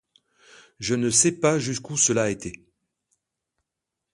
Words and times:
Je 0.79 0.95
ne 0.95 1.11
sais 1.11 1.31
pas 1.31 1.59
jusqu'où 1.59 1.95
cela 1.95 2.23
a 2.23 2.29
été. 2.31 2.65